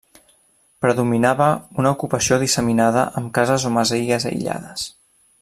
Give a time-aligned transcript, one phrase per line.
[0.85, 1.49] Predominava
[1.83, 4.89] una ocupació disseminada amb cases o masies aïllades.